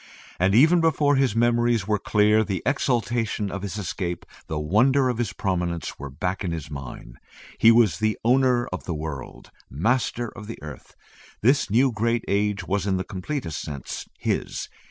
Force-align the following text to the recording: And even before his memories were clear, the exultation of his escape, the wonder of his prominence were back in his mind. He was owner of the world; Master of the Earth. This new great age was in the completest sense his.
And 0.39 0.55
even 0.55 0.81
before 0.81 1.15
his 1.15 1.35
memories 1.35 1.87
were 1.87 1.99
clear, 1.99 2.43
the 2.43 2.63
exultation 2.65 3.51
of 3.51 3.61
his 3.61 3.77
escape, 3.77 4.25
the 4.47 4.57
wonder 4.59 5.09
of 5.09 5.19
his 5.19 5.31
prominence 5.31 5.99
were 5.99 6.09
back 6.09 6.43
in 6.43 6.49
his 6.51 6.71
mind. 6.71 7.17
He 7.59 7.69
was 7.71 8.01
owner 8.25 8.65
of 8.69 8.85
the 8.85 8.95
world; 8.95 9.51
Master 9.69 10.27
of 10.35 10.47
the 10.47 10.57
Earth. 10.63 10.95
This 11.41 11.69
new 11.69 11.91
great 11.91 12.25
age 12.27 12.63
was 12.65 12.87
in 12.87 12.97
the 12.97 13.03
completest 13.03 13.61
sense 13.61 14.07
his. 14.17 14.69